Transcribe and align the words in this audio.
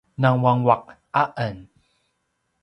nanguanguaq 0.21 0.83
a 1.21 1.23
en 1.47 1.57